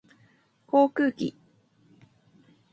[0.65, 1.37] 航空機